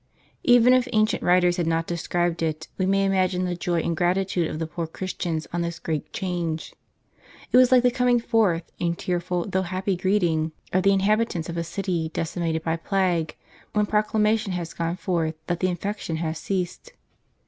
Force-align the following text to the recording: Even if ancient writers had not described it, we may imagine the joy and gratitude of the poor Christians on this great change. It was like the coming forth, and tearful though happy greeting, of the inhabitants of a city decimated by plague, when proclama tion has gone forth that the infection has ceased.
Even 0.43 0.73
if 0.73 0.87
ancient 0.93 1.21
writers 1.21 1.57
had 1.57 1.67
not 1.67 1.85
described 1.85 2.41
it, 2.41 2.67
we 2.75 2.87
may 2.87 3.05
imagine 3.05 3.45
the 3.45 3.55
joy 3.55 3.81
and 3.81 3.95
gratitude 3.95 4.49
of 4.49 4.57
the 4.57 4.65
poor 4.65 4.87
Christians 4.87 5.45
on 5.53 5.61
this 5.61 5.77
great 5.77 6.11
change. 6.11 6.73
It 7.51 7.57
was 7.57 7.71
like 7.71 7.83
the 7.83 7.91
coming 7.91 8.19
forth, 8.19 8.63
and 8.79 8.97
tearful 8.97 9.45
though 9.47 9.61
happy 9.61 9.95
greeting, 9.95 10.53
of 10.73 10.81
the 10.81 10.91
inhabitants 10.91 11.49
of 11.49 11.55
a 11.57 11.63
city 11.63 12.09
decimated 12.15 12.63
by 12.63 12.77
plague, 12.77 13.35
when 13.73 13.85
proclama 13.85 14.39
tion 14.39 14.53
has 14.53 14.73
gone 14.73 14.95
forth 14.95 15.35
that 15.45 15.59
the 15.59 15.67
infection 15.69 16.15
has 16.15 16.39
ceased. 16.39 16.93